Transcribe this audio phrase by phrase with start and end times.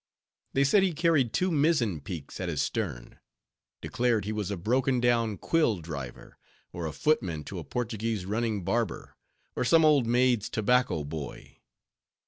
[0.53, 3.19] They said he carried two mizzen peaks at his stern;
[3.81, 6.39] declared he was a broken down quill driver,
[6.73, 9.15] or a footman to a Portuguese running barber,
[9.55, 11.59] or some old maid's tobacco boy.